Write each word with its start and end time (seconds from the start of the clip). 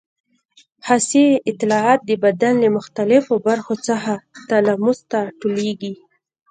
حسي 0.87 1.25
اطلاعات 1.51 1.99
د 2.05 2.11
بدن 2.23 2.53
له 2.63 2.69
مختلفو 2.77 3.33
برخو 3.47 3.73
څخه 3.87 4.11
تلاموس 4.49 4.99
ته 5.11 5.19
ټولېږي. 5.39 5.93